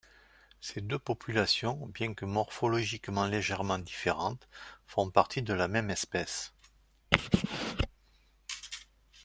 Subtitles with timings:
[0.61, 4.49] Ces deux populations, bien que morphologiquement légèrement différentes,
[4.87, 6.53] font partie de la même espèce.